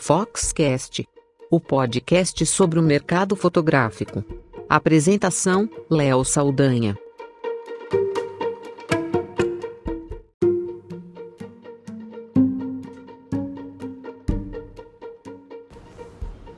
[0.00, 1.06] Foxcast,
[1.50, 4.24] o podcast sobre o mercado fotográfico.
[4.68, 6.96] Apresentação: Léo Saldanha.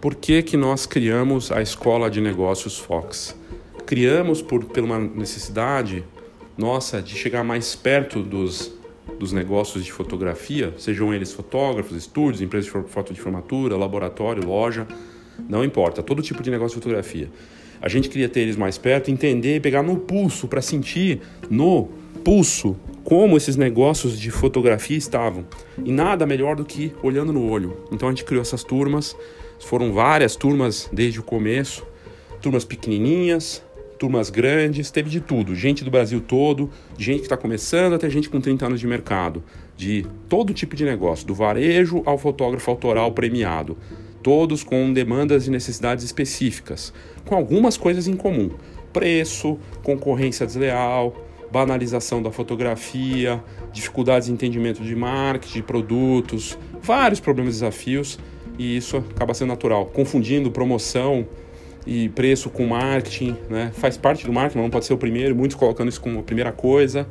[0.01, 3.35] Por que, que nós criamos a Escola de Negócios Fox?
[3.87, 6.05] Criamos por, por uma necessidade
[6.57, 8.80] nossa de chegar mais perto dos
[9.21, 14.89] dos negócios de fotografia, sejam eles fotógrafos, estúdios, empresas de foto de formatura, laboratório, loja,
[15.47, 17.31] não importa, todo tipo de negócio de fotografia.
[17.83, 21.91] A gente queria ter eles mais perto, entender e pegar no pulso para sentir no
[22.25, 25.45] pulso como esses negócios de fotografia estavam.
[25.85, 27.77] E nada melhor do que olhando no olho.
[27.93, 29.15] Então a gente criou essas turmas,
[29.59, 31.87] foram várias turmas desde o começo,
[32.41, 33.63] turmas pequenininhas,
[34.01, 38.31] turmas grandes, teve de tudo, gente do Brasil todo, gente que está começando até gente
[38.31, 39.45] com 30 anos de mercado,
[39.77, 43.77] de todo tipo de negócio, do varejo ao fotógrafo autoral premiado,
[44.23, 46.95] todos com demandas e necessidades específicas,
[47.27, 48.51] com algumas coisas em comum:
[48.91, 51.15] preço, concorrência desleal,
[51.53, 58.19] banalização da fotografia, dificuldades de entendimento de marketing, de produtos, vários problemas e desafios,
[58.59, 61.29] e isso acaba sendo natural, confundindo promoção
[61.87, 63.71] e preço com marketing, né?
[63.75, 66.23] Faz parte do marketing, mas não pode ser o primeiro, muitos colocando isso como a
[66.23, 67.07] primeira coisa.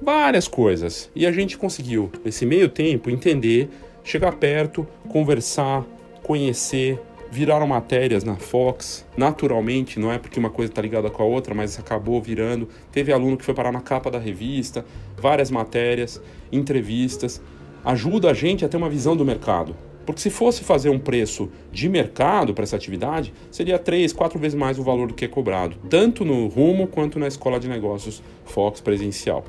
[0.00, 1.10] Várias coisas.
[1.14, 3.68] E a gente conseguiu, nesse meio tempo, entender,
[4.02, 5.84] chegar perto, conversar,
[6.22, 6.98] conhecer,
[7.30, 11.54] viraram matérias na Fox, naturalmente, não é porque uma coisa está ligada com a outra,
[11.54, 12.68] mas acabou virando.
[12.90, 14.84] Teve aluno que foi parar na capa da revista,
[15.16, 16.20] várias matérias,
[16.52, 17.40] entrevistas.
[17.84, 19.74] Ajuda a gente a ter uma visão do mercado.
[20.04, 24.58] Porque se fosse fazer um preço de mercado para essa atividade, seria três, quatro vezes
[24.58, 28.22] mais o valor do que é cobrado, tanto no rumo quanto na escola de negócios
[28.44, 29.44] Fox presencial.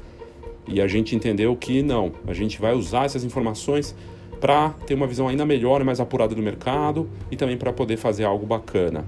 [0.67, 3.95] E a gente entendeu que não, a gente vai usar essas informações
[4.39, 7.97] para ter uma visão ainda melhor e mais apurada do mercado e também para poder
[7.97, 9.05] fazer algo bacana.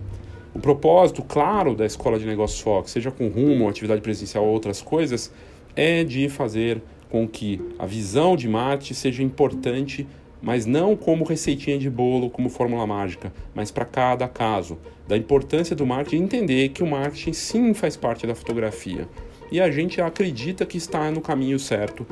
[0.53, 4.81] O propósito, claro, da escola de negócios Fox, seja com rumo, atividade presencial ou outras
[4.81, 5.31] coisas,
[5.75, 10.07] é de fazer com que a visão de marketing seja importante
[10.45, 15.75] mas não como receitinha de bolo, como fórmula mágica, mas para cada caso, da importância
[15.75, 19.09] do marketing entender que o marketing sim faz parte da fotografia.
[19.51, 22.05] E a gente acredita que está no caminho certo,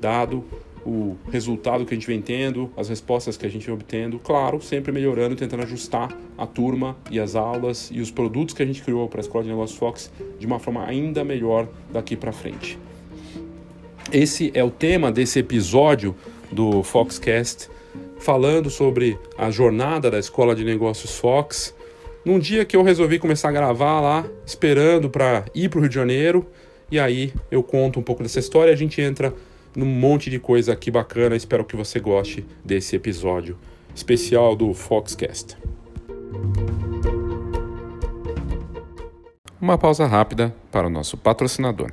[0.00, 0.44] dado
[0.86, 4.62] o resultado que a gente vem tendo, as respostas que a gente vem obtendo, claro,
[4.62, 8.82] sempre melhorando, tentando ajustar a turma e as aulas e os produtos que a gente
[8.82, 12.78] criou para a Escola de Negócios Fox de uma forma ainda melhor daqui para frente.
[14.12, 16.14] Esse é o tema desse episódio
[16.52, 17.68] do Foxcast
[18.20, 21.74] falando sobre a jornada da Escola de Negócios Fox.
[22.24, 25.88] Num dia que eu resolvi começar a gravar lá, esperando para ir para o Rio
[25.88, 26.46] de Janeiro,
[26.90, 29.32] e aí eu conto um pouco dessa história e a gente entra
[29.74, 31.34] num monte de coisa aqui bacana.
[31.34, 33.56] Espero que você goste desse episódio
[33.94, 35.56] especial do Foxcast.
[39.60, 41.92] Uma pausa rápida para o nosso patrocinador.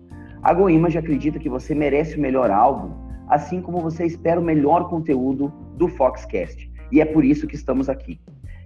[0.43, 2.93] A GoImage acredita que você merece o melhor álbum,
[3.29, 6.67] assim como você espera o melhor conteúdo do Foxcast.
[6.91, 8.19] E é por isso que estamos aqui.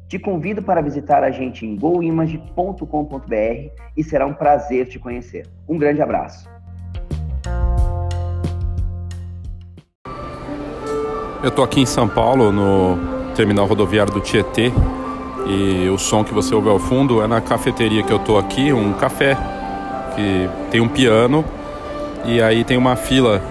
[0.07, 2.85] Te convido para visitar a gente em goimage.com.br
[3.97, 5.47] e será um prazer te conhecer.
[5.67, 6.49] Um grande abraço.
[11.43, 14.71] Eu estou aqui em São Paulo, no terminal rodoviário do Tietê,
[15.45, 18.71] e o som que você ouve ao fundo é na cafeteria que eu estou aqui,
[18.71, 19.35] um café
[20.15, 21.43] que tem um piano
[22.25, 23.41] e aí tem uma fila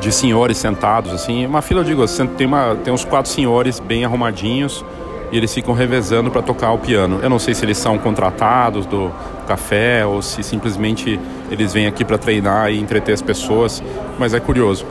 [0.00, 1.46] de senhores sentados, assim.
[1.46, 2.04] Uma fila, eu digo,
[2.36, 4.84] tem, uma, tem uns quatro senhores bem arrumadinhos
[5.30, 7.20] e eles ficam revezando para tocar o piano.
[7.22, 9.10] Eu não sei se eles são contratados do
[9.46, 11.18] café ou se simplesmente
[11.50, 13.82] eles vêm aqui para treinar e entreter as pessoas,
[14.18, 14.84] mas é curioso.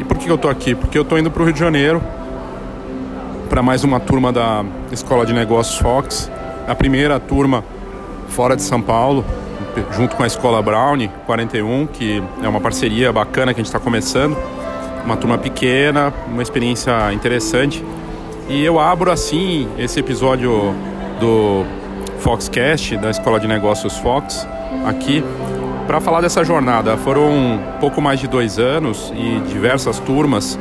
[0.00, 0.74] E por que eu tô aqui?
[0.74, 2.02] Porque eu tô indo para o Rio de Janeiro
[3.48, 6.30] para mais uma turma da Escola de Negócios Fox,
[6.66, 7.64] a primeira turma
[8.28, 9.24] fora de São Paulo,
[9.92, 13.80] junto com a Escola Brown 41, que é uma parceria bacana que a gente está
[13.80, 14.36] começando.
[15.04, 17.84] Uma turma pequena, uma experiência interessante.
[18.48, 20.74] E eu abro assim esse episódio
[21.20, 21.64] do
[22.18, 24.46] Foxcast, da Escola de Negócios Fox,
[24.84, 25.24] aqui,
[25.86, 30.58] para falar dessa jornada, foram pouco mais de dois anos e diversas turmas.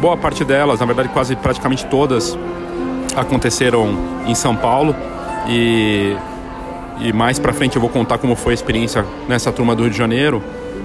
[0.00, 2.38] Boa parte delas, na verdade quase praticamente todas,
[3.16, 3.96] aconteceram
[4.26, 4.94] em São Paulo
[5.48, 6.16] e,
[7.00, 9.90] e mais para frente eu vou contar como foi a experiência nessa turma do Rio
[9.90, 10.42] de Janeiro.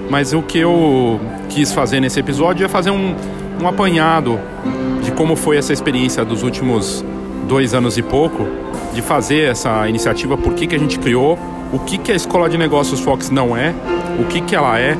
[0.08, 3.14] Mas o que eu quis fazer nesse episódio é fazer um,
[3.60, 4.40] um apanhado
[5.02, 7.04] de como foi essa experiência dos últimos
[7.48, 8.46] dois anos e pouco
[8.92, 11.38] de fazer essa iniciativa, por que, que a gente criou,
[11.72, 13.72] o que, que a Escola de Negócios Fox não é,
[14.18, 14.96] o que, que ela é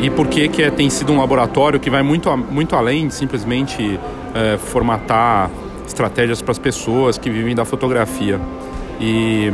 [0.00, 3.14] e por que, que é, tem sido um laboratório que vai muito, muito além de
[3.14, 3.98] simplesmente
[4.34, 5.50] é, formatar
[5.86, 8.40] estratégias para as pessoas que vivem da fotografia.
[9.00, 9.52] E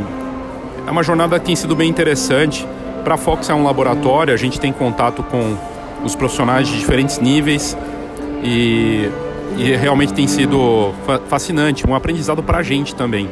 [0.85, 2.67] é uma jornada que tem sido bem interessante.
[3.03, 5.55] Para a Fox é um laboratório, a gente tem contato com
[6.03, 7.77] os profissionais de diferentes níveis
[8.43, 9.09] e,
[9.57, 10.93] e realmente tem sido
[11.27, 13.29] fascinante, um aprendizado para a gente também.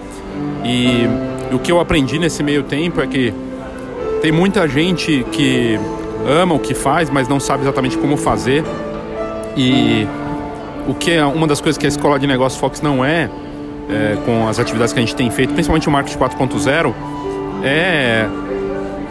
[0.64, 1.08] E
[1.54, 3.34] o que eu aprendi nesse meio tempo é que
[4.22, 5.80] tem muita gente que
[6.28, 8.64] ama o que faz, mas não sabe exatamente como fazer.
[9.56, 10.08] E
[10.88, 13.30] o que é uma das coisas que a Escola de Negócios Fox não é,
[13.90, 16.94] é com as atividades que a gente tem feito, principalmente o Marketing 4.0,
[17.64, 18.28] é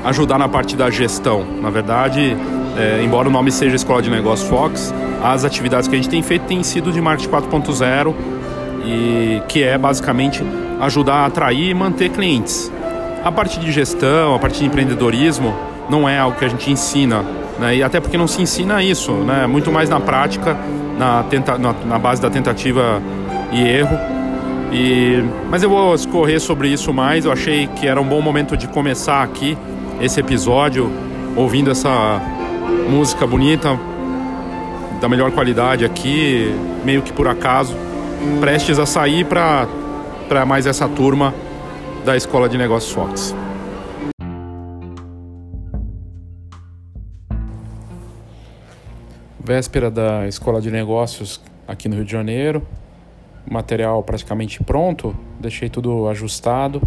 [0.04, 1.44] ajudar na parte da gestão.
[1.60, 2.36] Na verdade,
[2.76, 6.22] é, embora o nome seja Escola de Negócios Fox, as atividades que a gente tem
[6.22, 8.14] feito têm sido de Marketing 4.0
[8.84, 10.44] e que é basicamente
[10.80, 12.70] ajudar a atrair e manter clientes.
[13.24, 15.54] A parte de gestão, a parte de empreendedorismo
[15.88, 17.24] não é algo que a gente ensina,
[17.58, 17.76] né?
[17.76, 19.46] e até porque não se ensina isso, né?
[19.46, 20.56] muito mais na prática,
[20.98, 23.00] na, tenta, na, na base da tentativa
[23.52, 23.96] e erro.
[24.72, 27.26] E, mas eu vou escorrer sobre isso mais.
[27.26, 29.56] Eu achei que era um bom momento de começar aqui
[30.00, 30.90] esse episódio
[31.36, 32.20] ouvindo essa
[32.88, 33.78] música bonita
[35.00, 36.54] da melhor qualidade aqui,
[36.84, 37.76] meio que por acaso,
[38.40, 41.34] prestes a sair para mais essa turma
[42.04, 43.34] da Escola de Negócios Fox.
[49.44, 52.62] Véspera da Escola de Negócios aqui no Rio de Janeiro,
[53.50, 56.82] material praticamente pronto, deixei tudo ajustado.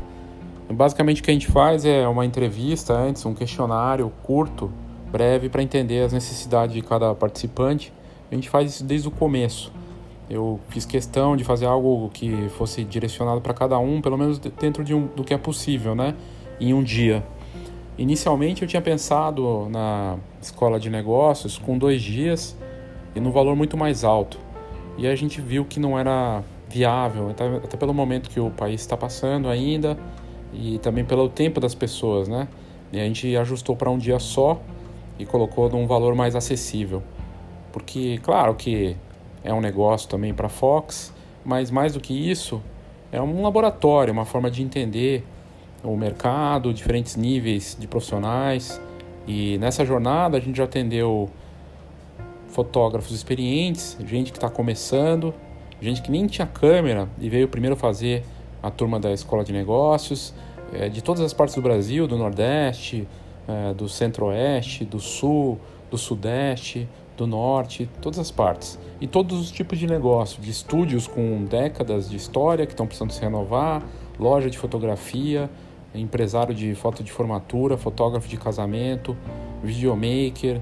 [0.69, 4.71] Basicamente o que a gente faz é uma entrevista antes, um questionário curto,
[5.11, 7.93] breve, para entender as necessidades de cada participante.
[8.31, 9.71] A gente faz isso desde o começo.
[10.29, 14.83] Eu fiz questão de fazer algo que fosse direcionado para cada um, pelo menos dentro
[14.83, 16.15] de um, do que é possível, né?
[16.59, 17.23] Em um dia.
[17.97, 22.57] Inicialmente eu tinha pensado na escola de negócios com dois dias
[23.15, 24.37] e no valor muito mais alto.
[24.97, 28.81] E a gente viu que não era viável, até, até pelo momento que o país
[28.81, 29.97] está passando ainda
[30.53, 32.47] e também pelo tempo das pessoas, né?
[32.91, 34.59] E a gente ajustou para um dia só
[35.19, 37.03] e colocou num valor mais acessível.
[37.71, 38.95] Porque, claro que
[39.43, 41.13] é um negócio também para Fox,
[41.43, 42.61] mas mais do que isso,
[43.11, 45.23] é um laboratório, uma forma de entender
[45.83, 48.81] o mercado, diferentes níveis de profissionais.
[49.27, 51.29] E nessa jornada a gente já atendeu
[52.47, 55.33] fotógrafos experientes, gente que está começando,
[55.81, 58.23] gente que nem tinha câmera e veio primeiro fazer
[58.61, 60.33] a turma da escola de negócios,
[60.73, 63.07] é, de todas as partes do Brasil, do Nordeste,
[63.47, 65.59] é, do Centro-Oeste, do Sul,
[65.91, 68.79] do Sudeste, do Norte, todas as partes.
[68.99, 73.11] E todos os tipos de negócio, de estúdios com décadas de história que estão precisando
[73.11, 73.83] se renovar,
[74.19, 75.49] loja de fotografia,
[75.93, 79.15] empresário de foto de formatura, fotógrafo de casamento,
[79.63, 80.61] videomaker,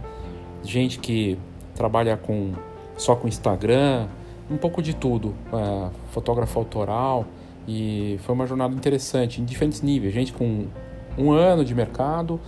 [0.63, 1.37] gente que
[1.75, 2.53] trabalha com
[2.97, 4.07] só com Instagram,
[4.49, 7.25] um pouco de tudo, é, fotógrafo autoral
[7.67, 10.65] e foi uma jornada interessante em diferentes níveis, gente com
[11.17, 12.39] um ano de mercado,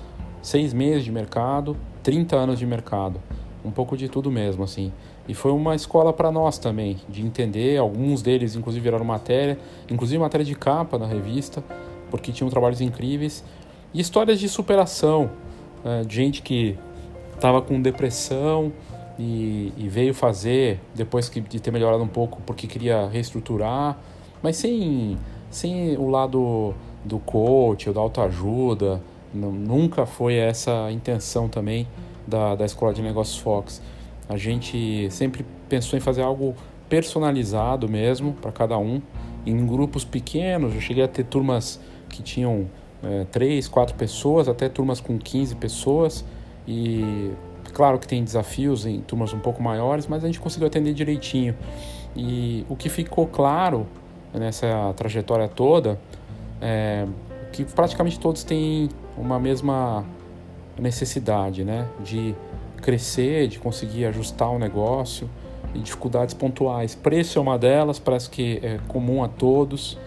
[0.42, 3.22] seis meses de mercado, 30 anos de mercado,
[3.64, 4.92] um pouco de tudo mesmo assim.
[5.28, 9.58] E foi uma escola para nós também, de entender, alguns deles inclusive viraram matéria,
[9.90, 11.64] inclusive matéria de capa na revista,
[12.12, 13.44] porque tinham trabalhos incríveis
[13.94, 15.32] e histórias de superação,
[15.84, 16.78] é, de gente que
[17.34, 18.72] estava com depressão,
[19.18, 23.98] e, e, veio fazer depois que, de ter melhorado um pouco porque queria reestruturar,
[24.42, 25.18] mas sem,
[25.50, 29.02] sem o lado do coach ou da autoajuda.
[29.34, 31.88] Nunca foi essa a intenção também
[32.26, 33.82] da, da Escola de Negócios Fox.
[34.28, 36.56] A gente sempre pensou em fazer algo
[36.90, 39.02] personalizado mesmo para cada um,
[39.46, 40.74] em grupos pequenos.
[40.74, 41.80] Eu cheguei a ter turmas
[42.10, 42.70] que tinham
[43.04, 46.26] é, três, quatro pessoas, até turmas com 15 pessoas.
[46.68, 47.32] E
[47.76, 51.54] Claro que tem desafios em turmas um pouco maiores, mas a gente conseguiu atender direitinho.
[52.16, 53.86] E o que ficou claro
[54.34, 56.00] nessa trajetória toda
[56.62, 57.06] é
[57.52, 60.06] que praticamente todos têm uma mesma
[60.80, 61.86] necessidade, né?
[62.00, 62.34] De
[62.78, 65.30] crescer, de conseguir ajustar o negócio
[65.74, 66.96] e dificuldades pontuais.
[66.96, 69.98] Preço é uma delas, parece que é comum a todos.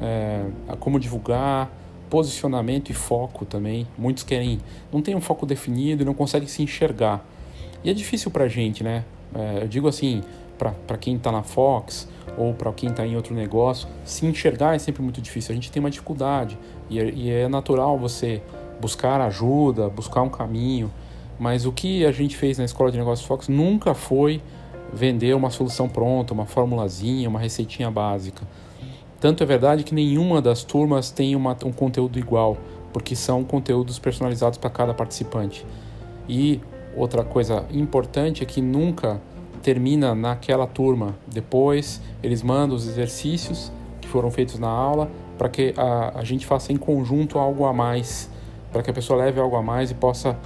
[0.00, 0.44] É,
[0.80, 1.70] como divulgar,
[2.12, 3.88] posicionamento e foco também.
[3.96, 4.60] Muitos querem,
[4.92, 7.24] não tem um foco definido não conseguem se enxergar.
[7.82, 9.02] E é difícil para a gente, né?
[9.34, 10.22] É, eu digo assim,
[10.58, 14.78] para quem está na Fox ou para quem está em outro negócio, se enxergar é
[14.78, 15.52] sempre muito difícil.
[15.52, 16.58] A gente tem uma dificuldade
[16.90, 18.42] e é, e é natural você
[18.78, 20.92] buscar ajuda, buscar um caminho.
[21.40, 24.42] Mas o que a gente fez na Escola de Negócios Fox nunca foi
[24.92, 28.46] vender uma solução pronta, uma formulazinha, uma receitinha básica.
[29.22, 32.58] Tanto é verdade que nenhuma das turmas tem uma, um conteúdo igual,
[32.92, 35.64] porque são conteúdos personalizados para cada participante.
[36.28, 36.60] E
[36.96, 39.22] outra coisa importante é que nunca
[39.62, 41.14] termina naquela turma.
[41.24, 46.44] Depois eles mandam os exercícios que foram feitos na aula para que a, a gente
[46.44, 48.28] faça em conjunto algo a mais,
[48.72, 50.36] para que a pessoa leve algo a mais e possa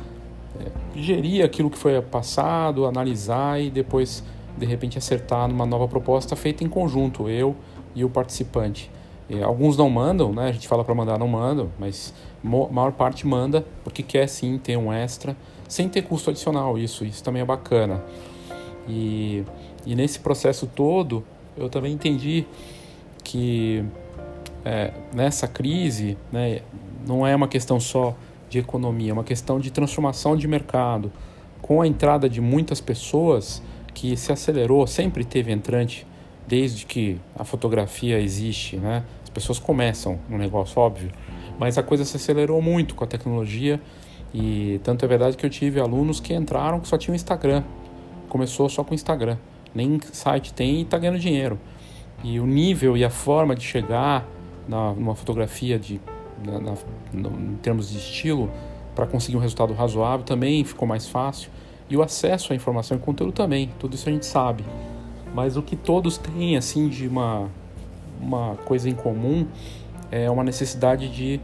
[0.61, 4.23] é, digerir aquilo que foi passado, analisar e depois
[4.55, 7.57] de repente acertar numa nova proposta feita em conjunto, eu
[7.97, 8.89] e o participante.
[9.43, 10.51] Alguns não mandam, né?
[10.51, 14.57] A gente fala para mandar, não mandam, mas a maior parte manda porque quer sim
[14.57, 15.37] ter um extra
[15.67, 16.79] sem ter custo adicional.
[16.79, 18.05] Isso, isso também é bacana.
[18.89, 19.43] E,
[19.85, 21.25] e nesse processo todo,
[21.57, 22.47] eu também entendi
[23.25, 23.85] que
[24.65, 26.61] é, nessa crise, né,
[27.05, 28.15] não é uma questão só
[28.49, 31.11] de economia, é uma questão de transformação de mercado.
[31.61, 33.61] Com a entrada de muitas pessoas,
[33.93, 36.07] que se acelerou, sempre teve entrante,
[36.47, 39.05] desde que a fotografia existe, né?
[39.23, 41.11] As pessoas começam no negócio, óbvio,
[41.59, 43.81] mas a coisa se acelerou muito com a tecnologia
[44.33, 47.63] e tanto é verdade que eu tive alunos que entraram que só tinham Instagram,
[48.29, 49.37] começou só com Instagram,
[49.75, 51.59] nem site tem e está ganhando dinheiro.
[52.23, 54.27] E o nível e a forma de chegar
[54.69, 56.01] na, numa fotografia de,
[56.45, 56.75] na, na,
[57.13, 58.51] no, em termos de estilo
[58.95, 61.51] para conseguir um resultado razoável também ficou mais fácil.
[61.89, 64.65] E o acesso à informação e conteúdo também, tudo isso a gente sabe.
[65.37, 67.51] Mas o que todos têm, assim, de uma,
[68.19, 69.47] uma coisa em comum
[70.11, 71.39] é uma necessidade de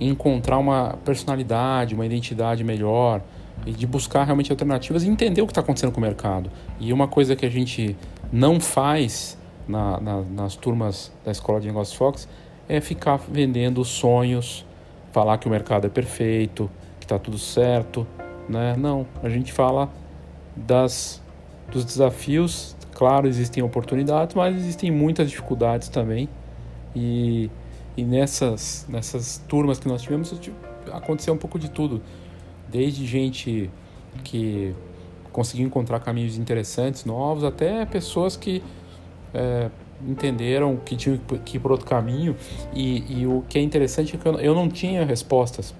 [0.00, 3.20] encontrar uma personalidade, uma identidade melhor
[3.66, 6.50] e de buscar realmente alternativas e entender o que está acontecendo com o mercado.
[6.80, 7.94] E uma coisa que a gente
[8.32, 9.36] não faz
[9.68, 12.26] na, na, nas turmas da Escola de Negócios Fox
[12.66, 14.64] é ficar vendendo sonhos,
[15.12, 18.06] falar que o mercado é perfeito, que está tudo certo
[18.48, 18.76] né?
[18.76, 19.90] Não, a gente fala
[20.54, 21.22] das
[21.70, 22.75] dos desafios.
[22.96, 26.30] Claro, existem oportunidades, mas existem muitas dificuldades também.
[26.94, 27.50] E,
[27.94, 30.32] e nessas nessas turmas que nós tivemos
[30.90, 32.00] aconteceu um pouco de tudo,
[32.70, 33.70] desde gente
[34.24, 34.74] que
[35.30, 38.62] conseguiu encontrar caminhos interessantes, novos, até pessoas que
[39.34, 39.68] é,
[40.08, 42.34] entenderam que tinham que ir por outro caminho.
[42.72, 45.74] E, e o que é interessante é que eu, eu não tinha respostas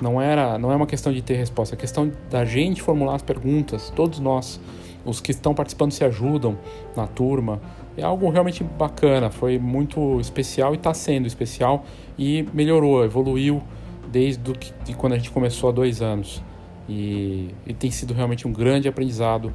[0.00, 3.22] não era, não é uma questão de ter resposta, é questão da gente formular as
[3.22, 3.92] perguntas.
[3.94, 4.60] Todos nós,
[5.04, 6.58] os que estão participando, se ajudam
[6.96, 7.60] na turma.
[7.96, 11.84] É algo realmente bacana, foi muito especial e está sendo especial
[12.18, 13.62] e melhorou, evoluiu
[14.10, 16.42] desde que, de quando a gente começou há dois anos.
[16.88, 19.52] E, e tem sido realmente um grande aprendizado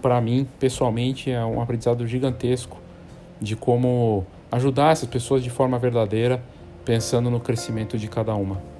[0.00, 2.78] para mim, pessoalmente, é um aprendizado gigantesco
[3.40, 6.42] de como ajudar essas pessoas de forma verdadeira,
[6.84, 8.73] pensando no crescimento de cada uma.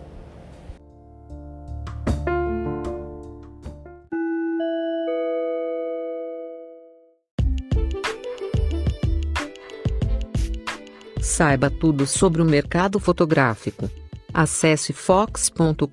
[11.36, 13.90] Saiba tudo sobre o mercado fotográfico.
[14.32, 15.88] Acesse fox.com.br.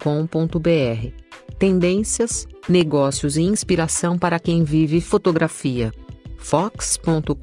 [1.57, 5.91] Tendências, negócios e inspiração para quem vive fotografia.
[6.37, 7.33] fox.com.br.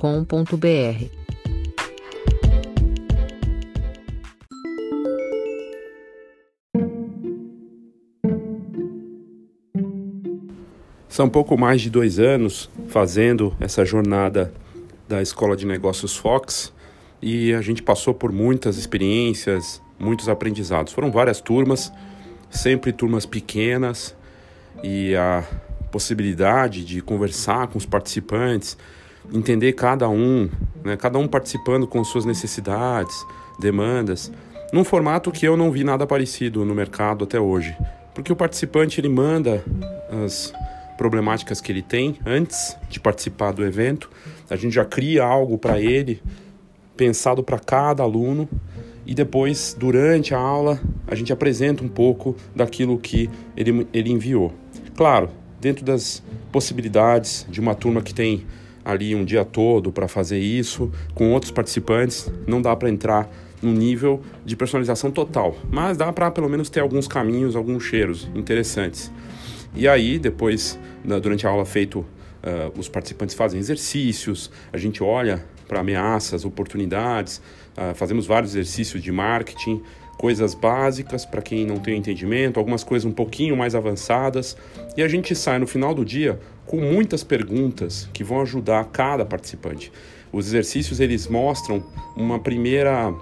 [11.08, 14.54] São pouco mais de dois anos fazendo essa jornada
[15.08, 16.77] da Escola de Negócios Fox
[17.20, 20.92] e a gente passou por muitas experiências, muitos aprendizados.
[20.92, 21.92] Foram várias turmas,
[22.50, 24.16] sempre turmas pequenas.
[24.82, 25.44] E a
[25.90, 28.76] possibilidade de conversar com os participantes,
[29.32, 30.48] entender cada um,
[30.84, 33.24] né, cada um participando com suas necessidades,
[33.58, 34.30] demandas,
[34.72, 37.76] num formato que eu não vi nada parecido no mercado até hoje,
[38.14, 39.64] porque o participante ele manda
[40.24, 40.52] as
[40.96, 44.10] problemáticas que ele tem antes de participar do evento,
[44.50, 46.22] a gente já cria algo para ele
[46.98, 48.48] pensado para cada aluno
[49.06, 54.52] e depois, durante a aula, a gente apresenta um pouco daquilo que ele, ele enviou.
[54.94, 58.44] Claro, dentro das possibilidades de uma turma que tem
[58.84, 63.30] ali um dia todo para fazer isso, com outros participantes, não dá para entrar
[63.62, 68.28] num nível de personalização total, mas dá para pelo menos ter alguns caminhos, alguns cheiros
[68.34, 69.10] interessantes.
[69.74, 70.78] E aí, depois,
[71.22, 77.42] durante a aula feito, uh, os participantes fazem exercícios, a gente olha para ameaças, oportunidades.
[77.76, 79.82] Uh, fazemos vários exercícios de marketing
[80.18, 84.56] coisas básicas para quem não tem entendimento, algumas coisas um pouquinho mais avançadas,
[84.96, 89.24] e a gente sai no final do dia com muitas perguntas que vão ajudar cada
[89.24, 89.92] participante.
[90.30, 91.82] Os exercícios eles mostram
[92.16, 93.14] uma primeira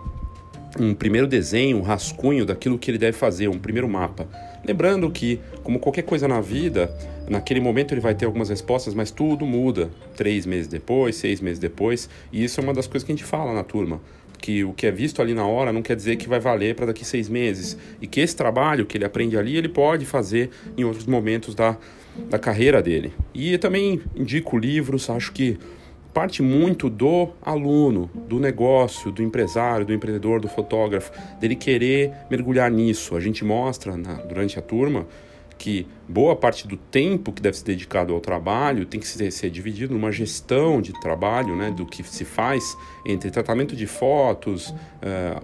[0.78, 4.28] um primeiro desenho, um rascunho daquilo que ele deve fazer, um primeiro mapa.
[4.62, 6.94] Lembrando que, como qualquer coisa na vida,
[7.28, 11.59] naquele momento ele vai ter algumas respostas, mas tudo muda três meses depois, seis meses
[11.59, 14.00] depois, e isso é uma das coisas que a gente fala na turma.
[14.38, 16.87] Que o que é visto ali na hora não quer dizer que vai valer para
[16.87, 17.76] daqui seis meses.
[18.00, 21.76] E que esse trabalho que ele aprende ali, ele pode fazer em outros momentos da,
[22.28, 23.12] da carreira dele.
[23.35, 25.59] E também indico livros, acho que
[26.12, 32.71] parte muito do aluno, do negócio, do empresário, do empreendedor, do fotógrafo, dele querer mergulhar
[32.71, 33.16] nisso.
[33.16, 35.06] A gente mostra na, durante a turma
[35.58, 39.50] que boa parte do tempo que deve ser dedicado ao trabalho tem que ser, ser,
[39.50, 44.75] dividido numa gestão de trabalho, né, do que se faz entre tratamento de fotos, uh,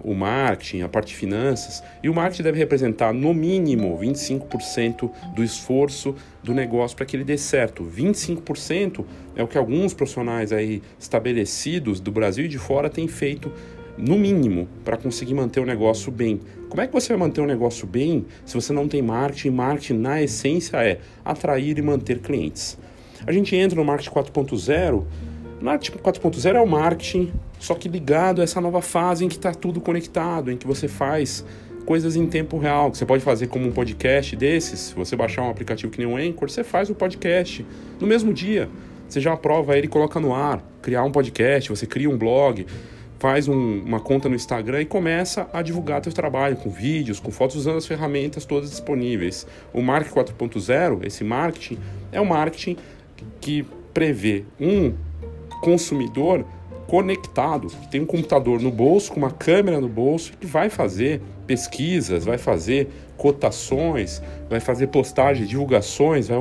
[0.03, 1.83] o marketing, a parte de finanças.
[2.01, 7.23] E o marketing deve representar, no mínimo, 25% do esforço do negócio para que ele
[7.23, 7.83] dê certo.
[7.83, 9.05] 25%
[9.35, 13.51] é o que alguns profissionais aí estabelecidos do Brasil e de fora têm feito
[13.97, 16.39] no mínimo, para conseguir manter o negócio bem.
[16.69, 19.51] Como é que você vai manter o negócio bem se você não tem marketing?
[19.51, 22.77] Marketing, na essência, é atrair e manter clientes.
[23.25, 25.03] A gente entra no marketing 4.0.
[25.61, 29.53] Marketing 4.0 é o marketing, só que ligado a essa nova fase em que está
[29.53, 31.45] tudo conectado, em que você faz
[31.85, 34.79] coisas em tempo real, que você pode fazer como um podcast desses.
[34.79, 37.65] Se você baixar um aplicativo que nem o Anchor, você faz o podcast
[37.99, 38.69] no mesmo dia.
[39.07, 40.63] Você já aprova ele e coloca no ar.
[40.81, 42.65] Criar um podcast, você cria um blog,
[43.23, 47.31] faz um, uma conta no Instagram e começa a divulgar seu trabalho com vídeos, com
[47.31, 49.47] fotos, usando as ferramentas todas disponíveis.
[49.71, 51.77] O Marketing 4.0, esse marketing,
[52.11, 52.75] é um marketing
[53.39, 54.93] que prevê um
[55.61, 56.45] consumidor
[56.85, 61.21] conectado, que tem um computador no bolso, com uma câmera no bolso, que vai fazer
[61.47, 66.37] pesquisas, vai fazer cotações, vai fazer postagens, divulgações, vai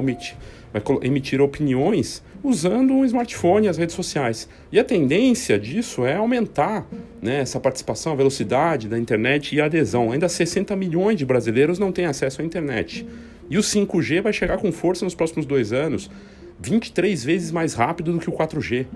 [0.72, 4.48] vai emitir opiniões usando um smartphone e as redes sociais.
[4.70, 6.86] E a tendência disso é aumentar
[7.20, 10.12] né, essa participação, a velocidade da internet e a adesão.
[10.12, 13.06] Ainda 60 milhões de brasileiros não têm acesso à internet.
[13.48, 16.10] E o 5G vai chegar com força nos próximos dois anos,
[16.60, 18.86] 23 vezes mais rápido do que o 4G.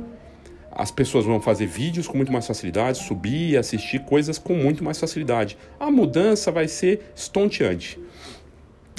[0.71, 4.85] As pessoas vão fazer vídeos com muito mais facilidade, subir e assistir coisas com muito
[4.85, 5.57] mais facilidade.
[5.81, 7.99] A mudança vai ser estonteante.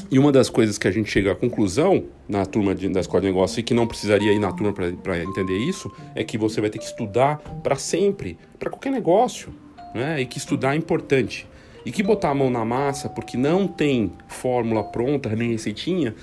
[0.10, 3.22] E uma das coisas que a gente chega à conclusão na turma de, da escola
[3.22, 6.62] de negócio e que não precisaria ir na turma para entender isso é que você
[6.62, 9.54] vai ter que estudar para sempre, para qualquer negócio,
[9.94, 10.22] né?
[10.22, 11.46] E que estudar é importante.
[11.86, 16.16] E que botar a mão na massa, porque não tem fórmula pronta, nem receitinha,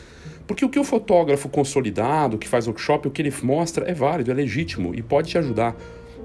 [0.47, 4.31] porque o que o fotógrafo consolidado, que faz workshop, o que ele mostra é válido,
[4.31, 5.77] é legítimo e pode te ajudar.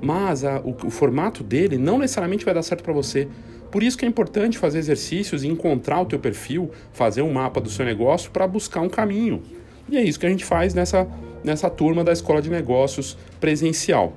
[0.01, 3.27] Mas a, o, o formato dele não necessariamente vai dar certo para você.
[3.71, 7.61] Por isso que é importante fazer exercícios e encontrar o teu perfil, fazer um mapa
[7.61, 9.43] do seu negócio para buscar um caminho.
[9.87, 11.07] E é isso que a gente faz nessa,
[11.43, 14.13] nessa turma da Escola de Negócios presencial.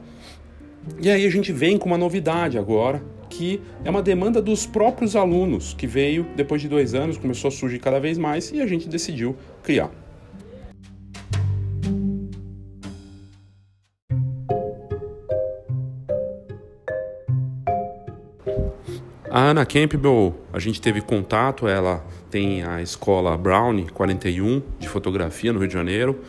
[1.01, 5.17] E aí a gente vem com uma novidade agora, que é uma demanda dos próprios
[5.17, 8.67] alunos, que veio depois de dois anos, começou a surgir cada vez mais e a
[8.67, 10.02] gente decidiu criar.
[19.35, 25.51] A Ana Campbell, a gente teve contato, ela tem a escola Brown 41 de fotografia
[25.55, 26.21] no Rio de Janeiro.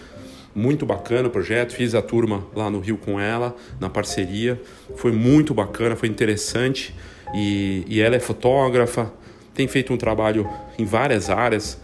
[0.56, 4.58] Muito bacana o projeto, fiz a turma lá no Rio com ela, na parceria.
[4.96, 6.96] Foi muito bacana, foi interessante.
[7.36, 9.12] E, e ela é fotógrafa,
[9.54, 11.78] tem feito um trabalho em várias áreas,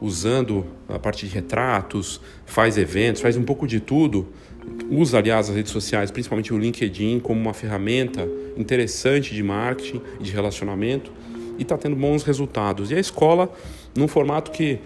[0.00, 4.26] usando a parte de retratos, faz eventos, faz um pouco de tudo
[4.90, 10.22] usa, aliás, as redes sociais, principalmente o LinkedIn, como uma ferramenta interessante de marketing e
[10.24, 11.12] de relacionamento
[11.58, 12.90] e está tendo bons resultados.
[12.90, 13.50] E a escola,
[13.96, 14.78] num formato que,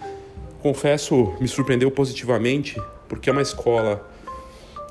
[0.63, 4.07] confesso, me surpreendeu positivamente, porque é uma escola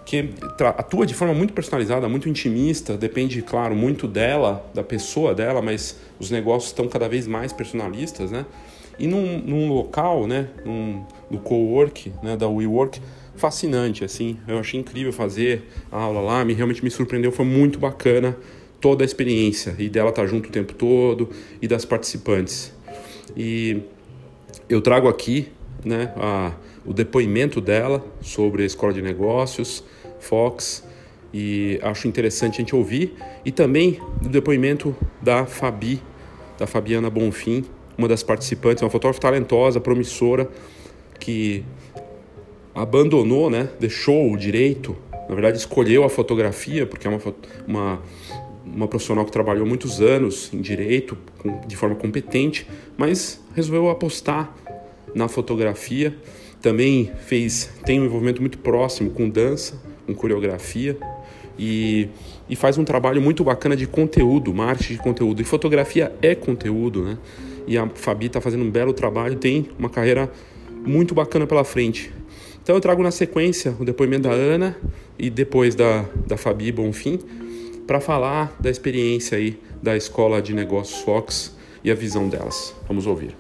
[0.05, 0.29] que
[0.77, 5.97] atua de forma muito personalizada, muito intimista, depende, claro, muito dela, da pessoa dela, mas
[6.19, 8.45] os negócios estão cada vez mais personalistas, né?
[8.99, 13.01] E num, num local, né, num, no co-work, né, da WeWork,
[13.35, 14.37] fascinante, assim.
[14.47, 18.37] Eu achei incrível fazer a aula lá, me realmente me surpreendeu, foi muito bacana
[18.79, 21.29] toda a experiência e dela estar tá junto o tempo todo
[21.61, 22.73] e das participantes.
[23.35, 23.81] E
[24.69, 25.49] eu trago aqui,
[25.83, 26.53] né, a,
[26.85, 29.83] o depoimento dela sobre a escola de negócios,
[30.19, 30.83] Fox,
[31.33, 36.01] e acho interessante a gente ouvir e também o depoimento da Fabi,
[36.57, 37.65] da Fabiana Bonfim,
[37.97, 40.49] uma das participantes, uma fotógrafa talentosa, promissora,
[41.19, 41.63] que
[42.75, 44.95] abandonou, né, deixou o direito,
[45.29, 47.21] na verdade escolheu a fotografia, porque é uma,
[47.67, 48.01] uma
[48.65, 51.17] uma profissional que trabalhou muitos anos em direito,
[51.67, 54.53] de forma competente, mas resolveu apostar
[55.13, 56.15] na fotografia.
[56.61, 60.97] Também fez, tem um envolvimento muito próximo com dança, com coreografia
[61.57, 62.09] e,
[62.49, 65.41] e faz um trabalho muito bacana de conteúdo, marketing de conteúdo.
[65.41, 67.17] E fotografia é conteúdo, né?
[67.67, 70.31] E a Fabi está fazendo um belo trabalho, tem uma carreira
[70.85, 72.11] muito bacana pela frente.
[72.65, 74.75] Então eu trago na sequência o depoimento da Ana
[75.19, 77.19] e depois da, da Fabi Bonfim
[77.85, 82.73] para falar da experiência aí da Escola de Negócios Fox e a visão delas.
[82.87, 83.35] Vamos ouvir.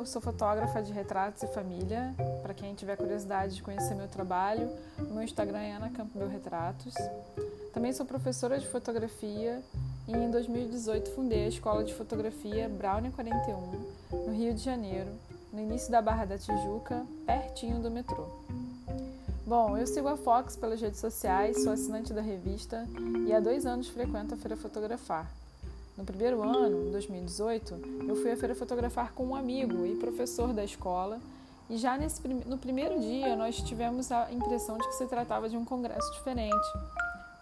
[0.00, 2.14] eu sou fotógrafa de retratos e família.
[2.42, 6.94] Para quem tiver curiosidade de conhecer meu trabalho, meu Instagram é Ana Campbell Retratos.
[7.72, 9.62] Também sou professora de fotografia
[10.08, 13.60] e em 2018 fundei a Escola de Fotografia Brownie 41,
[14.12, 15.10] no Rio de Janeiro,
[15.52, 18.26] no início da Barra da Tijuca, pertinho do metrô.
[19.46, 22.86] Bom, eu sigo a Fox pelas redes sociais, sou assinante da revista
[23.26, 25.30] e há dois anos frequento a Feira Fotografar,
[26.00, 30.64] no primeiro ano, 2018, eu fui à feira fotografar com um amigo e professor da
[30.64, 31.20] escola,
[31.68, 35.58] e já nesse, no primeiro dia nós tivemos a impressão de que se tratava de
[35.58, 36.66] um congresso diferente,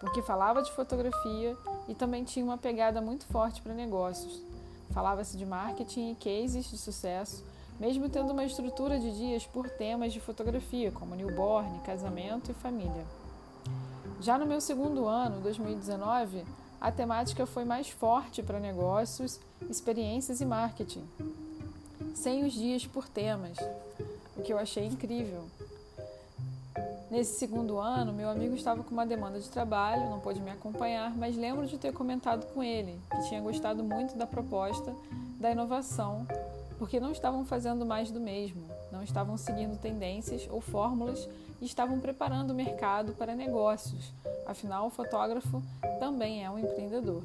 [0.00, 1.56] porque falava de fotografia
[1.88, 4.42] e também tinha uma pegada muito forte para negócios.
[4.90, 7.44] Falava-se de marketing e cases de sucesso,
[7.78, 13.04] mesmo tendo uma estrutura de dias por temas de fotografia, como newborn, casamento e família.
[14.20, 16.44] Já no meu segundo ano, 2019,
[16.80, 21.04] a temática foi mais forte para negócios, experiências e marketing,
[22.14, 23.58] sem os dias por temas,
[24.37, 25.44] o que eu achei incrível.
[27.11, 31.16] Nesse segundo ano, meu amigo estava com uma demanda de trabalho, não pôde me acompanhar,
[31.16, 34.94] mas lembro de ter comentado com ele que tinha gostado muito da proposta
[35.40, 36.27] da inovação,
[36.79, 41.27] porque não estavam fazendo mais do mesmo, não estavam seguindo tendências ou fórmulas
[41.62, 44.12] e estavam preparando o mercado para negócios.
[44.47, 45.62] Afinal, o fotógrafo
[45.99, 47.23] também é um empreendedor.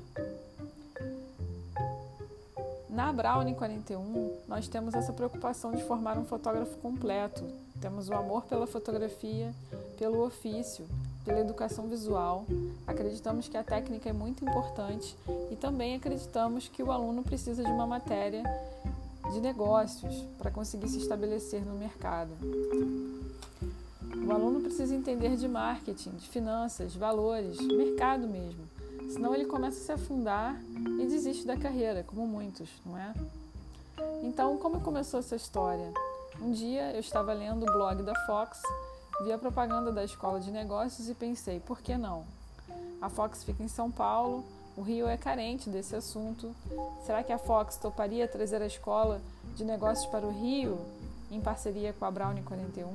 [2.89, 7.43] Na Brownie 41, nós temos essa preocupação de formar um fotógrafo completo.
[7.83, 9.53] Temos o amor pela fotografia,
[9.97, 10.85] pelo ofício,
[11.25, 12.45] pela educação visual.
[12.87, 15.17] Acreditamos que a técnica é muito importante
[15.51, 18.41] e também acreditamos que o aluno precisa de uma matéria
[19.33, 22.31] de negócios para conseguir se estabelecer no mercado.
[24.25, 28.63] O aluno precisa entender de marketing, de finanças, valores, mercado mesmo.
[29.11, 30.57] Senão ele começa a se afundar
[31.01, 33.13] e desiste da carreira, como muitos, não é?
[34.23, 35.91] Então, como começou essa história?
[36.43, 38.61] Um dia eu estava lendo o blog da Fox,
[39.23, 42.25] vi a propaganda da escola de negócios e pensei, por que não?
[43.01, 44.43] A Fox fica em São Paulo,
[44.75, 46.53] o Rio é carente desse assunto.
[47.05, 49.21] Será que a Fox toparia trazer a escola
[49.55, 50.77] de negócios para o Rio
[51.31, 52.91] em parceria com a Brownie 41?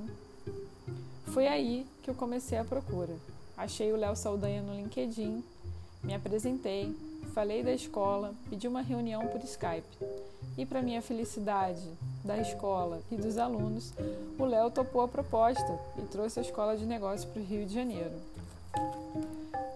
[1.28, 3.16] Foi aí que eu comecei a procura.
[3.56, 5.42] Achei o Léo Saldanha no LinkedIn,
[6.04, 6.94] me apresentei,
[7.32, 9.88] falei da escola, pedi uma reunião por Skype.
[10.58, 11.88] E para minha felicidade,
[12.24, 13.92] da escola e dos alunos,
[14.38, 17.74] o Léo topou a proposta e trouxe a escola de negócios para o Rio de
[17.74, 18.14] Janeiro.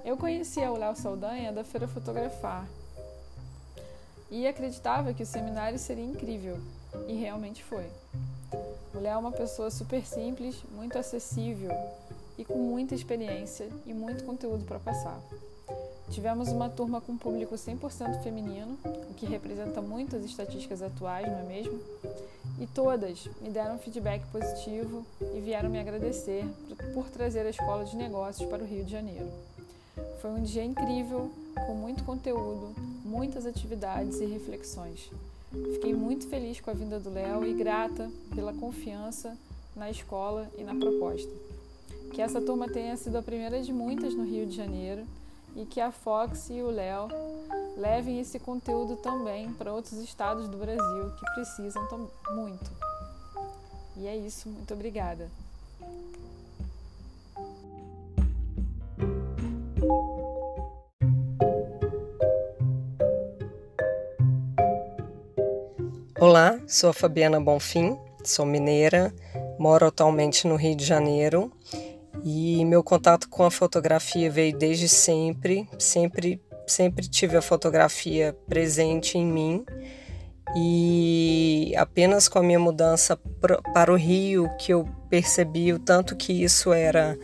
[0.04, 2.66] Eu conhecia o Léo Saldanha da Feira Fotografar
[4.30, 6.58] e acreditava que o seminário seria incrível,
[7.06, 7.86] e realmente foi.
[8.94, 11.70] O Léo é uma pessoa super simples, muito acessível
[12.36, 15.20] e com muita experiência e muito conteúdo para passar.
[16.12, 21.38] Tivemos uma turma com público 100% feminino, o que representa muito as estatísticas atuais, não
[21.38, 21.80] é mesmo?
[22.60, 26.44] E todas me deram feedback positivo e vieram me agradecer
[26.92, 29.26] por trazer a escola de negócios para o Rio de Janeiro.
[30.20, 31.30] Foi um dia incrível,
[31.66, 35.10] com muito conteúdo, muitas atividades e reflexões.
[35.72, 39.34] Fiquei muito feliz com a vinda do Léo e grata pela confiança
[39.74, 41.32] na escola e na proposta.
[42.12, 45.06] Que essa turma tenha sido a primeira de muitas no Rio de Janeiro
[45.54, 47.08] e que a Fox e o Léo
[47.76, 52.70] levem esse conteúdo também para outros estados do Brasil que precisam muito.
[53.96, 55.30] E é isso, muito obrigada.
[66.18, 69.12] Olá, sou a Fabiana Bonfim, sou mineira,
[69.58, 71.52] moro atualmente no Rio de Janeiro
[72.24, 79.18] e meu contato com a fotografia veio desde sempre, sempre, sempre tive a fotografia presente
[79.18, 79.64] em mim
[80.56, 83.18] e apenas com a minha mudança
[83.72, 87.18] para o Rio que eu percebi o tanto que isso era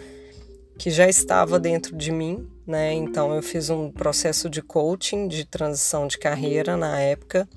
[0.79, 2.93] que já estava dentro de mim né?
[2.93, 7.49] Então eu fiz um processo de coaching, de transição de carreira na época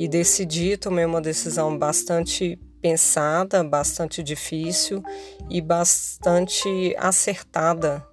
[0.00, 5.02] e decidi, tomei uma decisão bastante pensada, bastante difícil
[5.48, 8.04] e bastante acertada,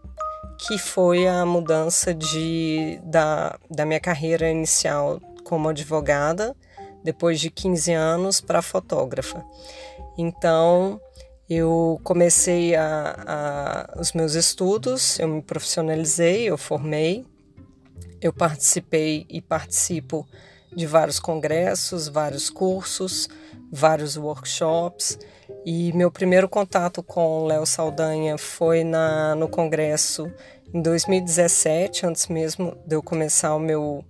[0.58, 6.56] que foi a mudança de, da, da minha carreira inicial como advogada,
[7.04, 9.46] depois de 15 anos, para fotógrafa.
[10.18, 11.00] Então,
[11.50, 13.16] eu comecei a,
[13.96, 17.24] a, os meus estudos, eu me profissionalizei, eu formei,
[18.20, 20.28] eu participei e participo
[20.76, 23.30] de vários congressos, vários cursos,
[23.72, 25.18] vários workshops.
[25.66, 30.32] E meu primeiro contato com Léo Saldanha foi na, no congresso
[30.74, 34.04] em 2017, antes mesmo de eu começar o meu,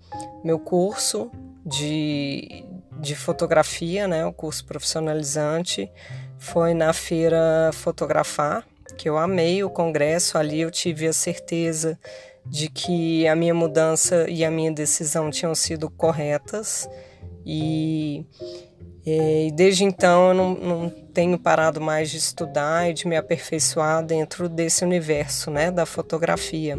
[0.43, 1.29] meu curso
[1.65, 2.65] de,
[2.99, 5.91] de fotografia, né, o curso profissionalizante.
[6.37, 8.65] Foi na feira Fotografar,
[8.97, 10.37] que eu amei o congresso.
[10.37, 11.97] Ali eu tive a certeza
[12.45, 16.87] de que a minha mudança e a minha decisão tinham sido corretas
[17.45, 18.25] e,
[19.05, 24.03] e desde então eu não, não, tenho parado mais de estudar e de me aperfeiçoar
[24.03, 26.77] dentro desse universo né, da fotografia.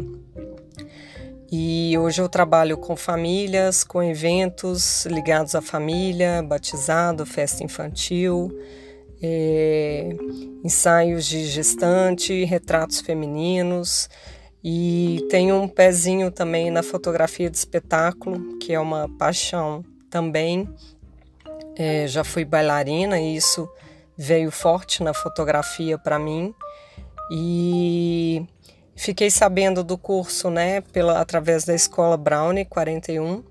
[1.49, 8.51] E hoje eu trabalho com famílias, com eventos ligados à família, batizado, festa infantil,
[9.21, 10.09] é,
[10.63, 14.09] ensaios de gestante, retratos femininos.
[14.61, 20.67] E tenho um pezinho também na fotografia de espetáculo, que é uma paixão também.
[21.77, 23.69] É, já fui bailarina e isso
[24.17, 26.53] veio forte na fotografia para mim.
[27.31, 28.45] E
[28.95, 33.43] fiquei sabendo do curso, né, pela através da escola Brownie 41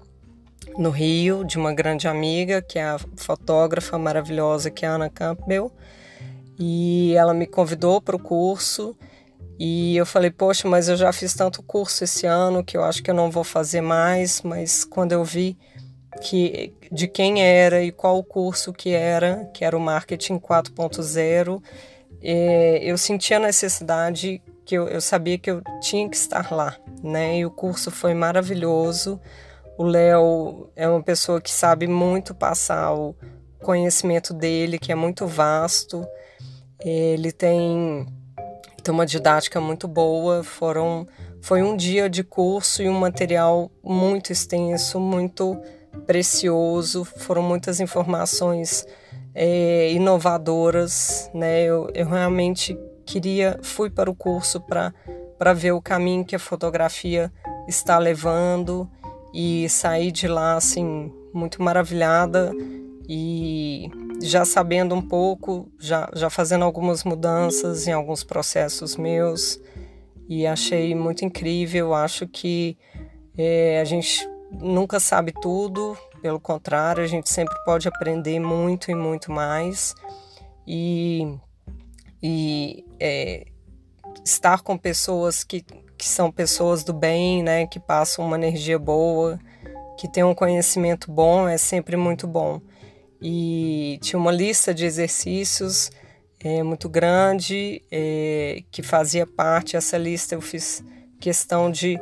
[0.77, 5.09] no Rio, de uma grande amiga, que é a fotógrafa maravilhosa que é a Ana
[5.09, 5.71] Campbell.
[6.59, 8.97] E ela me convidou para o curso
[9.59, 13.03] e eu falei, poxa, mas eu já fiz tanto curso esse ano que eu acho
[13.03, 14.43] que eu não vou fazer mais.
[14.43, 15.57] Mas quando eu vi
[16.23, 21.63] que de quem era e qual o curso que era, que era o Marketing 4.0,
[22.23, 26.77] é, eu senti a necessidade que eu, eu sabia que eu tinha que estar lá,
[27.03, 27.39] né?
[27.39, 29.21] E o curso foi maravilhoso.
[29.79, 33.15] O Léo é uma pessoa que sabe muito passar o
[33.63, 36.07] conhecimento dele, que é muito vasto.
[36.81, 38.07] Ele tem
[38.87, 40.45] tem uma didática muito boa.
[40.45, 41.09] Foram,
[41.43, 45.61] foi um dia de curso e um material muito extenso, muito
[46.07, 47.05] precioso.
[47.05, 48.87] Foram muitas informações
[49.35, 51.65] é, inovadoras, né?
[51.65, 57.33] Eu, eu realmente queria, fui para o curso para ver o caminho que a fotografia
[57.69, 58.91] está levando
[59.33, 62.53] e saí de lá assim muito maravilhada
[63.09, 63.91] e
[64.23, 69.61] já sabendo um pouco, já, já fazendo algumas mudanças em alguns processos meus
[70.29, 71.95] e achei muito incrível.
[71.95, 72.77] Acho que
[73.37, 74.27] é, a gente
[74.61, 79.95] nunca sabe tudo, pelo contrário, a gente sempre pode aprender muito e muito mais
[80.67, 81.37] e,
[82.23, 83.47] e é,
[84.25, 85.65] estar com pessoas que,
[85.97, 89.39] que são pessoas do bem, né, que passam uma energia boa,
[89.99, 92.61] que têm um conhecimento bom, é sempre muito bom
[93.21, 95.91] e tinha uma lista de exercícios
[96.41, 99.77] é, muito grande é, que fazia parte.
[99.77, 100.85] Essa lista eu fiz
[101.21, 101.99] questão de,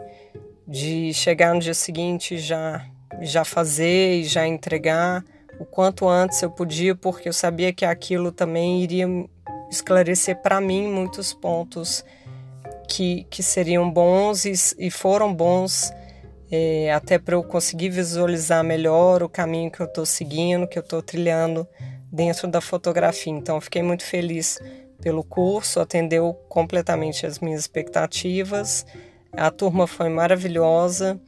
[0.66, 2.84] de chegar no dia seguinte já
[3.22, 5.24] já fazer e já entregar
[5.58, 9.06] o quanto antes eu podia, porque eu sabia que aquilo também iria
[9.70, 12.04] esclarecer para mim muitos pontos
[12.88, 15.92] que, que seriam bons e, e foram bons
[16.50, 20.82] é, até para eu conseguir visualizar melhor o caminho que eu estou seguindo, que eu
[20.82, 21.66] estou trilhando
[22.12, 23.32] dentro da fotografia.
[23.32, 24.60] Então, fiquei muito feliz
[25.00, 28.86] pelo curso, atendeu completamente as minhas expectativas.
[29.36, 31.20] A turma foi maravilhosa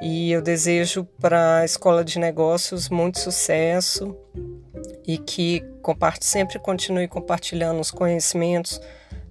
[0.00, 4.16] e eu desejo para a Escola de Negócios muito sucesso
[5.06, 5.62] e que
[6.20, 8.80] sempre continue compartilhando os conhecimentos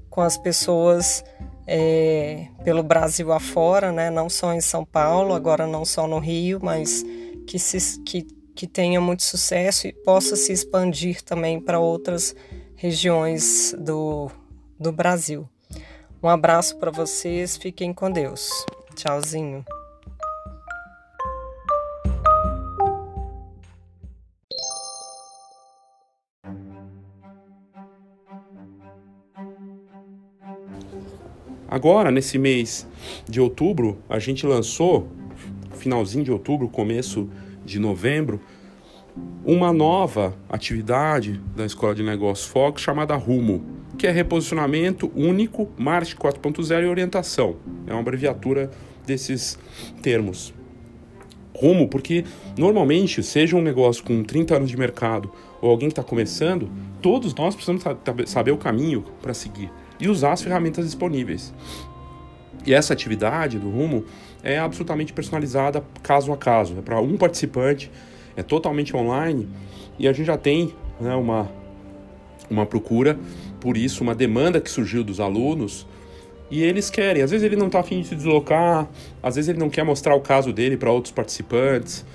[0.10, 1.24] com as pessoas
[1.66, 4.10] é, pelo Brasil afora, né?
[4.10, 7.04] não só em São Paulo, agora não só no Rio, mas
[7.48, 12.36] que, se, que, que tenha muito sucesso e possa se expandir também para outras
[12.76, 14.30] regiões do,
[14.80, 15.48] do Brasil.
[16.22, 18.50] Um abraço para vocês, fiquem com Deus.
[18.94, 19.64] Tchauzinho.
[31.70, 32.86] Agora, nesse mês
[33.30, 35.08] de outubro, a gente lançou,
[35.76, 37.30] finalzinho de outubro, começo
[37.64, 38.42] de novembro,
[39.46, 43.79] uma nova atividade da Escola de Negócios Fox chamada Rumo.
[44.00, 47.58] Que é reposicionamento único, marketing 4.0 e orientação.
[47.86, 48.72] É uma abreviatura
[49.06, 49.60] desses
[50.02, 50.54] termos.
[51.54, 52.24] Rumo, porque
[52.58, 55.30] normalmente, seja um negócio com 30 anos de mercado
[55.62, 57.84] ou alguém que está começando, todos nós precisamos
[58.28, 61.54] saber o caminho para seguir e usar as ferramentas disponíveis.
[62.66, 64.06] E essa atividade do Rumo
[64.42, 66.78] é absolutamente personalizada caso a caso.
[66.78, 67.92] É para um participante,
[68.38, 69.50] é totalmente online
[69.98, 71.52] e a gente já tem né, uma,
[72.50, 73.20] uma procura
[73.60, 75.86] por isso, uma demanda que surgiu dos alunos
[76.50, 77.22] e eles querem.
[77.22, 78.88] Às vezes ele não está afim de se deslocar,
[79.22, 82.06] às vezes ele não quer mostrar o caso dele para outros participantes.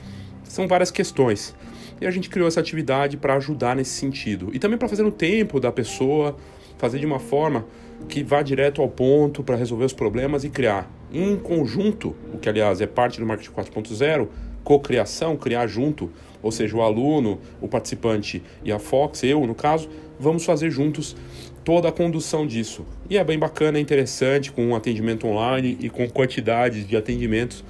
[0.45, 1.55] São várias questões.
[2.01, 4.51] E a gente criou essa atividade para ajudar nesse sentido.
[4.53, 6.37] E também para fazer no tempo da pessoa,
[6.79, 7.65] fazer de uma forma
[8.09, 12.49] que vá direto ao ponto para resolver os problemas e criar em conjunto, o que
[12.49, 14.29] aliás é parte do marketing 4.0,
[14.65, 16.11] cocriação, criar junto,
[16.43, 21.17] ou seja, o aluno, o participante e a Fox, eu no caso, vamos fazer juntos
[21.65, 22.85] toda a condução disso.
[23.09, 27.65] E é bem bacana, é interessante, com um atendimento online e com quantidades de atendimentos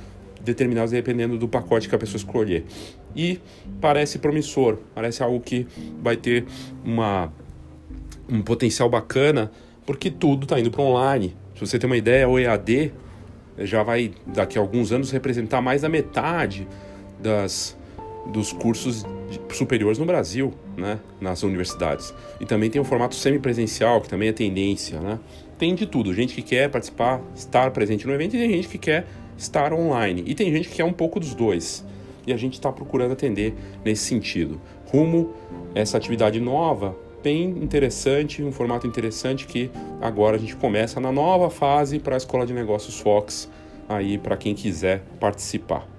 [0.45, 2.65] determinados dependendo do pacote que a pessoa escolher.
[3.17, 3.41] E
[3.81, 5.67] parece promissor, parece algo que
[6.03, 6.45] vai ter
[6.85, 7.33] uma,
[8.29, 9.51] um potencial bacana,
[9.87, 11.35] porque tudo está indo para online.
[11.55, 12.93] Se você tem uma ideia, o EAD
[13.59, 16.67] já vai, daqui a alguns anos, representar mais da metade
[17.21, 17.77] das,
[18.27, 19.05] dos cursos
[19.53, 22.15] superiores no Brasil, né, nas universidades.
[22.41, 25.19] E também tem o formato semipresencial, que também é tendência, né?
[25.59, 28.79] Tem de tudo, gente que quer participar, estar presente no evento, e tem gente que
[28.79, 29.07] quer
[29.37, 30.25] estar online.
[30.27, 31.85] E tem gente que quer um pouco dos dois.
[32.27, 34.61] E a gente está procurando atender nesse sentido.
[34.87, 35.33] Rumo
[35.75, 41.51] essa atividade nova, bem interessante, um formato interessante que agora a gente começa na nova
[41.51, 43.49] fase para a Escola de Negócios Fox,
[43.89, 45.94] aí para quem quiser participar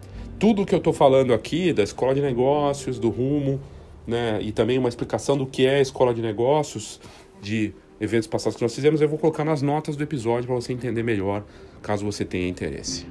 [0.46, 3.60] tudo que eu estou falando aqui da escola de negócios, do rumo,
[4.06, 7.02] né, e também uma explicação do que é a escola de negócios,
[7.42, 10.72] de eventos passados que nós fizemos, eu vou colocar nas notas do episódio para você
[10.72, 11.44] entender melhor,
[11.82, 13.08] caso você tenha interesse.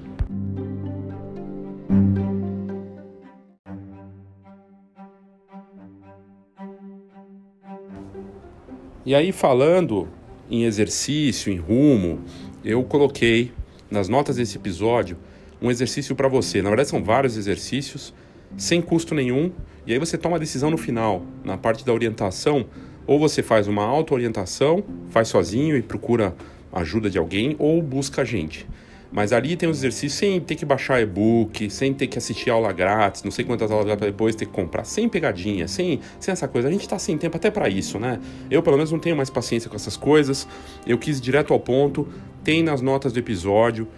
[9.04, 10.06] E aí, falando
[10.48, 12.20] em exercício, em rumo,
[12.64, 13.50] eu coloquei
[13.90, 15.16] nas notas desse episódio
[15.64, 16.60] um exercício para você.
[16.60, 18.12] Na verdade, são vários exercícios,
[18.54, 19.50] sem custo nenhum,
[19.86, 22.66] e aí você toma a decisão no final, na parte da orientação,
[23.06, 26.34] ou você faz uma auto-orientação, faz sozinho e procura
[26.70, 28.66] ajuda de alguém, ou busca a gente.
[29.10, 32.70] Mas ali tem os exercícios sem ter que baixar e-book, sem ter que assistir aula
[32.72, 36.68] grátis, não sei quantas aulas depois ter que comprar, sem pegadinha, sem, sem essa coisa.
[36.68, 38.18] A gente está sem tempo até para isso, né?
[38.50, 40.46] Eu, pelo menos, não tenho mais paciência com essas coisas.
[40.86, 42.08] Eu quis ir direto ao ponto,
[42.42, 43.88] tem nas notas do episódio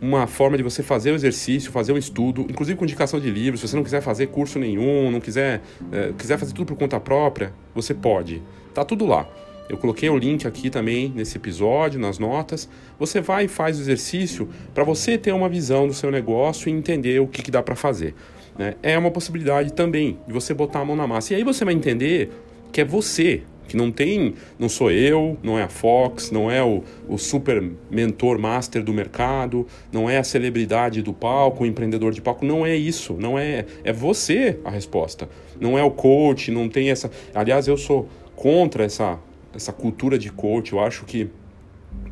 [0.00, 3.60] uma forma de você fazer o exercício, fazer o estudo, inclusive com indicação de livros.
[3.60, 7.00] Se você não quiser fazer curso nenhum, não quiser, é, quiser fazer tudo por conta
[7.00, 8.42] própria, você pode.
[8.72, 9.28] Tá tudo lá.
[9.68, 12.68] Eu coloquei o link aqui também nesse episódio, nas notas.
[12.98, 16.72] Você vai e faz o exercício para você ter uma visão do seu negócio e
[16.72, 18.14] entender o que, que dá para fazer.
[18.56, 18.74] Né?
[18.82, 21.34] É uma possibilidade também de você botar a mão na massa.
[21.34, 22.30] E aí você vai entender
[22.72, 26.64] que é você que não tem, não sou eu, não é a Fox, não é
[26.64, 32.12] o, o super mentor master do mercado, não é a celebridade do palco, o empreendedor
[32.12, 35.28] de palco, não é isso, não é, é você a resposta.
[35.60, 39.18] Não é o coach, não tem essa, aliás, eu sou contra essa
[39.54, 41.28] essa cultura de coach, eu acho que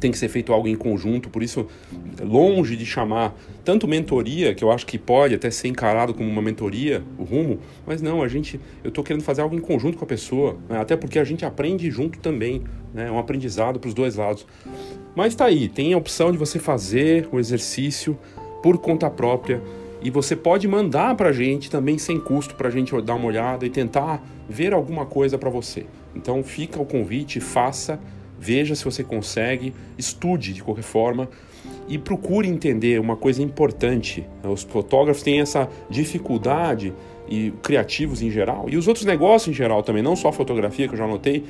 [0.00, 1.66] tem que ser feito algo em conjunto, por isso,
[2.20, 6.42] longe de chamar tanto mentoria, que eu acho que pode até ser encarado como uma
[6.42, 10.04] mentoria, o rumo, mas não, a gente, eu estou querendo fazer algo em conjunto com
[10.04, 10.78] a pessoa, né?
[10.78, 13.08] até porque a gente aprende junto também, né?
[13.08, 14.46] é um aprendizado para os dois lados.
[15.14, 18.18] Mas está aí, tem a opção de você fazer o exercício
[18.62, 19.62] por conta própria
[20.02, 23.26] e você pode mandar para a gente também sem custo para a gente dar uma
[23.26, 25.86] olhada e tentar ver alguma coisa para você.
[26.14, 27.98] Então fica o convite, faça
[28.38, 31.28] veja se você consegue, estude de qualquer forma
[31.88, 34.26] e procure entender uma coisa importante.
[34.42, 36.92] Os fotógrafos têm essa dificuldade
[37.28, 40.94] e criativos em geral e os outros negócios em geral também, não só fotografia que
[40.94, 41.44] eu já notei,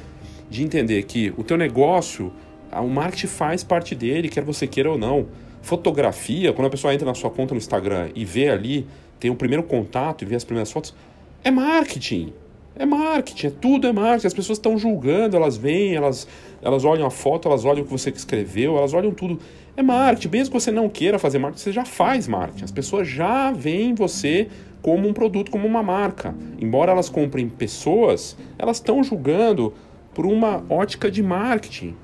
[0.49, 2.33] de entender que o teu negócio,
[2.73, 5.27] o marketing faz parte dele, quer você queira ou não.
[5.63, 8.87] Fotografia, quando a pessoa entra na sua conta no Instagram e vê ali,
[9.19, 10.95] tem o primeiro contato e vê as primeiras fotos,
[11.43, 12.33] é marketing.
[12.79, 14.27] É marketing, é tudo é marketing.
[14.27, 16.29] As pessoas estão julgando, elas vêm, elas,
[16.61, 19.39] elas olham a foto, elas olham o que você escreveu, elas olham tudo.
[19.77, 20.29] É marketing.
[20.29, 22.65] Mesmo que você não queira fazer marketing, você já faz marketing.
[22.65, 24.49] As pessoas já veem você
[24.83, 26.35] como um produto, como uma marca.
[26.61, 29.73] Embora elas comprem pessoas, elas estão julgando
[30.15, 31.97] por uma ótica de marketing.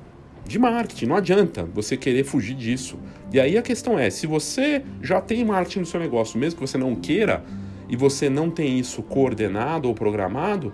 [0.46, 2.98] De marketing, não adianta você querer fugir disso.
[3.32, 6.66] E aí a questão é: se você já tem marketing no seu negócio, mesmo que
[6.66, 7.44] você não queira,
[7.92, 10.72] e você não tem isso coordenado ou programado,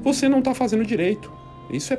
[0.00, 1.28] você não está fazendo direito.
[1.68, 1.98] Isso é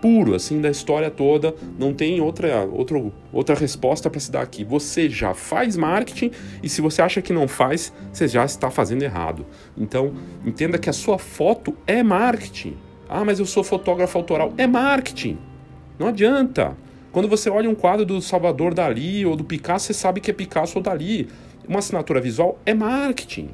[0.00, 4.64] puro assim da história toda, não tem outra outra, outra resposta para se dar aqui.
[4.64, 6.30] Você já faz marketing
[6.62, 9.44] e se você acha que não faz, você já está fazendo errado.
[9.76, 12.78] Então, entenda que a sua foto é marketing.
[13.10, 14.54] Ah, mas eu sou fotógrafo autoral.
[14.56, 15.36] É marketing.
[15.98, 16.74] Não adianta.
[17.12, 20.34] Quando você olha um quadro do Salvador Dali ou do Picasso, você sabe que é
[20.34, 21.28] Picasso ou Dali.
[21.68, 23.50] Uma assinatura visual é marketing.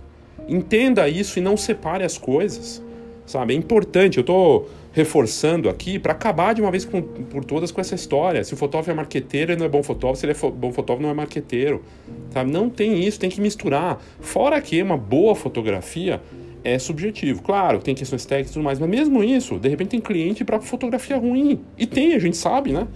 [0.49, 2.83] Entenda isso e não separe as coisas.
[3.27, 3.55] Sabe?
[3.55, 4.19] É importante.
[4.19, 8.45] Eu estou reforçando aqui para acabar de uma vez por todas com essa história.
[8.45, 10.21] Se o fotógrafo é marqueteiro, ele não é bom fotógrafo.
[10.21, 11.83] Se ele é fo bom fotógrafo, não é marqueteiro.
[12.31, 12.51] Sabe?
[12.51, 14.01] Não tem isso, tem que misturar.
[14.21, 16.21] Fora que uma boa fotografia
[16.63, 17.43] é subjetivo.
[17.43, 20.61] Claro, tem questões técnicas e tudo mais, mas mesmo isso, de repente tem cliente para
[20.61, 21.61] fotografia ruim.
[21.77, 22.87] E tem, a gente sabe, né?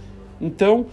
[0.41, 0.87] Então,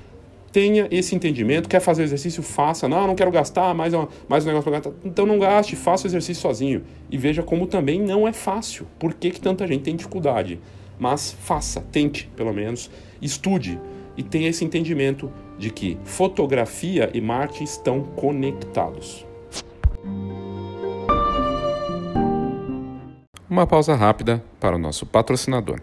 [0.57, 1.69] tenha esse entendimento.
[1.69, 2.43] Quer fazer o exercício?
[2.43, 2.89] Faça.
[2.89, 4.93] Não, não quero gastar mais, uma, mais um negócio para gastar.
[5.05, 6.83] Então não gaste, faça o exercício sozinho.
[7.11, 8.87] E veja como também não é fácil.
[8.99, 10.59] Por que, que tanta gente tem dificuldade?
[10.99, 12.91] Mas faça, tente pelo menos,
[13.21, 13.79] estude
[14.17, 19.27] e tenha esse entendimento de que fotografia e marketing estão conectados.
[23.51, 25.83] Uma pausa rápida para o nosso patrocinador.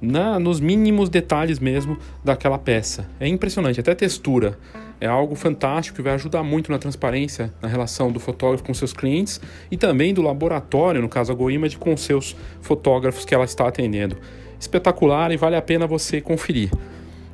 [0.00, 3.08] na, nos mínimos detalhes mesmo daquela peça.
[3.18, 4.58] É impressionante, até textura.
[5.00, 8.92] É algo fantástico que vai ajudar muito na transparência na relação do fotógrafo com seus
[8.92, 9.40] clientes
[9.70, 14.16] e também do laboratório, no caso a GoImage, com seus fotógrafos que ela está atendendo.
[14.58, 16.70] Espetacular e vale a pena você conferir.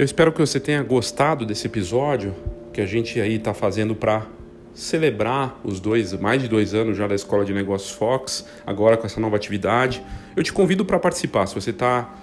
[0.00, 2.34] Eu espero que você tenha gostado desse episódio
[2.72, 4.26] que a gente aí está fazendo para
[4.72, 9.04] celebrar os dois, mais de dois anos já da Escola de Negócios Fox, agora com
[9.04, 10.02] essa nova atividade.
[10.34, 11.46] Eu te convido para participar.
[11.48, 12.14] Se você está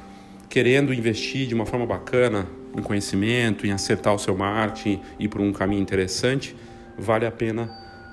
[0.50, 5.28] querendo investir de uma forma bacana em conhecimento, em acertar o seu marketing e ir
[5.28, 6.56] por um caminho interessante,
[6.98, 7.70] vale a pena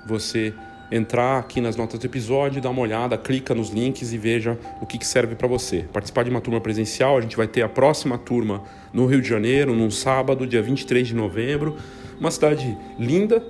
[0.07, 0.53] você
[0.91, 4.87] entrar aqui nas notas do episódio, dar uma olhada, clica nos links e veja o
[4.87, 5.85] que, que serve para você.
[5.93, 8.63] Participar de uma turma presencial, a gente vai ter a próxima turma
[8.93, 11.77] no Rio de Janeiro, num sábado, dia 23 de novembro.
[12.19, 13.43] Uma cidade linda,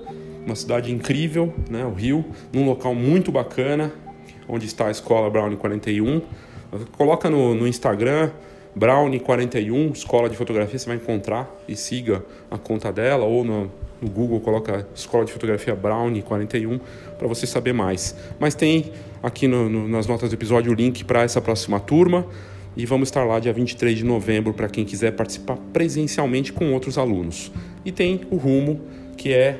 [0.45, 3.91] uma cidade incrível, né, o Rio, num local muito bacana,
[4.47, 6.21] onde está a Escola Brownie 41.
[6.97, 8.31] Coloca no, no Instagram,
[8.77, 13.71] Brownie41, Escola de Fotografia, você vai encontrar e siga a conta dela ou no,
[14.01, 16.79] no Google coloca Escola de Fotografia Brownie 41
[17.17, 18.15] para você saber mais.
[18.39, 18.91] Mas tem
[19.23, 22.25] aqui no, no, nas notas do episódio o link para essa próxima turma
[22.77, 26.97] e vamos estar lá dia 23 de novembro para quem quiser participar presencialmente com outros
[26.97, 27.51] alunos.
[27.85, 28.81] E tem o Rumo,
[29.15, 29.59] que é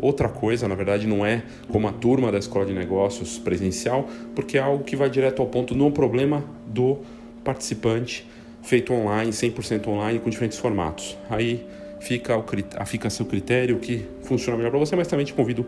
[0.00, 4.58] outra coisa, na verdade não é como a turma da Escola de Negócios presencial, porque
[4.58, 6.98] é algo que vai direto ao ponto no problema do
[7.44, 8.26] participante,
[8.62, 11.16] feito online, 100% online, com diferentes formatos.
[11.30, 11.64] Aí
[12.02, 12.44] fica, o,
[12.84, 15.64] fica a seu critério o que funciona melhor para você, mas também te convido.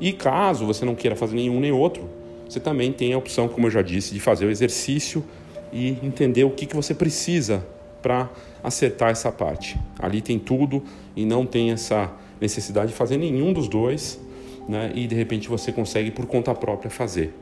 [0.00, 2.08] E caso você não queira fazer nenhum nem outro,
[2.48, 5.24] você também tem a opção, como eu já disse, de fazer o exercício
[5.72, 7.64] e entender o que, que você precisa
[8.02, 8.30] para
[8.62, 9.78] acertar essa parte.
[9.98, 10.82] Ali tem tudo
[11.16, 12.10] e não tem essa
[12.40, 14.20] necessidade de fazer nenhum dos dois,
[14.68, 14.92] né?
[14.94, 17.34] E de repente você consegue por conta própria fazer.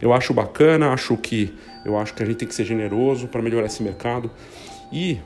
[0.00, 1.52] Eu acho bacana, acho que
[1.84, 4.30] eu acho que a gente tem que ser generoso para melhorar esse mercado
[4.92, 5.18] e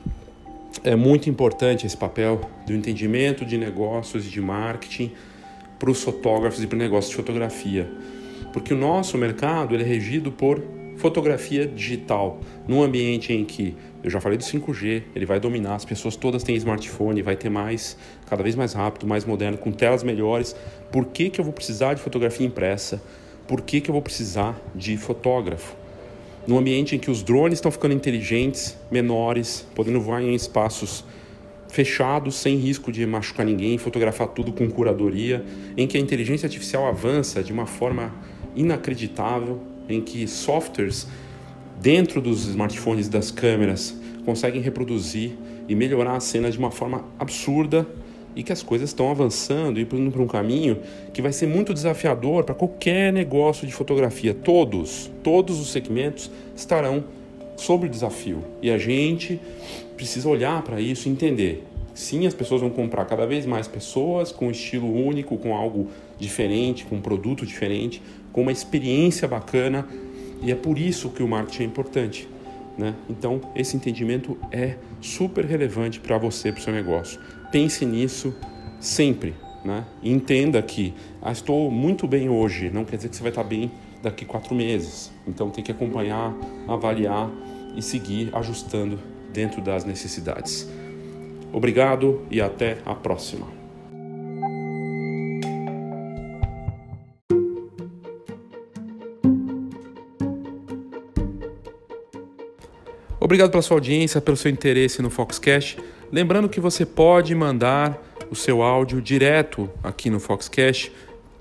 [0.83, 5.11] é muito importante esse papel do entendimento de negócios e de marketing
[5.77, 7.89] para os fotógrafos e para o negócio de fotografia.
[8.53, 10.61] Porque o nosso mercado é regido por
[10.97, 15.85] fotografia digital, num ambiente em que, eu já falei do 5G, ele vai dominar, as
[15.85, 17.97] pessoas todas têm smartphone, vai ter mais,
[18.27, 20.55] cada vez mais rápido, mais moderno, com telas melhores.
[20.91, 23.01] Por que, que eu vou precisar de fotografia impressa?
[23.47, 25.80] Por que, que eu vou precisar de fotógrafo?
[26.47, 31.03] Num ambiente em que os drones estão ficando inteligentes, menores, podendo voar em espaços
[31.67, 35.43] fechados, sem risco de machucar ninguém, fotografar tudo com curadoria,
[35.77, 38.13] em que a inteligência artificial avança de uma forma
[38.55, 41.07] inacreditável, em que softwares
[41.79, 45.37] dentro dos smartphones das câmeras conseguem reproduzir
[45.67, 47.87] e melhorar a cena de uma forma absurda
[48.35, 50.79] e que as coisas estão avançando e indo para um caminho
[51.13, 54.33] que vai ser muito desafiador para qualquer negócio de fotografia.
[54.33, 57.03] Todos, todos os segmentos estarão
[57.57, 59.39] sob o desafio e a gente
[59.95, 61.63] precisa olhar para isso e entender.
[61.93, 65.89] Sim, as pessoas vão comprar cada vez mais pessoas com um estilo único, com algo
[66.17, 68.01] diferente, com um produto diferente,
[68.31, 69.87] com uma experiência bacana
[70.41, 72.27] e é por isso que o marketing é importante.
[72.77, 72.95] Né?
[73.09, 77.19] Então, esse entendimento é super relevante para você, para o seu negócio.
[77.51, 78.33] Pense nisso
[78.79, 79.35] sempre.
[79.63, 79.85] Né?
[80.01, 83.71] Entenda que ah, estou muito bem hoje, não quer dizer que você vai estar bem
[84.01, 85.11] daqui quatro meses.
[85.27, 86.33] Então, tem que acompanhar,
[86.67, 87.29] avaliar
[87.75, 88.99] e seguir ajustando
[89.31, 90.67] dentro das necessidades.
[91.53, 93.47] Obrigado e até a próxima.
[103.19, 105.77] Obrigado pela sua audiência, pelo seu interesse no Foxcast.
[106.11, 107.97] Lembrando que você pode mandar
[108.29, 110.91] o seu áudio direto aqui no Foxcast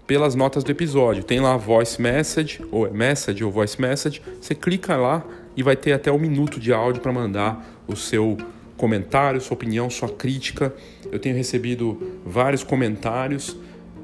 [0.07, 1.25] pelas notas do episódio.
[1.25, 4.23] Tem lá voice message, ou é message ou voice message.
[4.41, 5.25] Você clica lá
[5.57, 8.39] e vai ter até um minuto de áudio para mandar o seu
[8.77, 10.73] comentário, sua opinião, sua crítica.
[11.11, 13.57] Eu tenho recebido vários comentários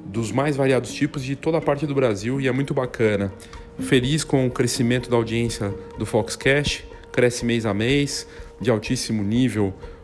[0.05, 3.33] dos mais variados tipos de toda a parte do Brasil e é muito bacana.
[3.79, 6.85] Feliz com o crescimento da audiência do Foxcast
[7.17, 8.29] cresce mês a mês,
[8.61, 9.73] de altíssimo nível